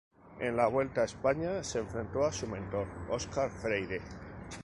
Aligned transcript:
En 0.39 0.55
la 0.57 0.65
Vuelta 0.65 1.01
a 1.01 1.03
España, 1.03 1.63
se 1.63 1.77
enfrentó 1.77 2.25
a 2.25 2.31
su 2.33 2.47
mentor, 2.47 2.87
Óscar 3.11 3.51
Freire. 3.51 4.01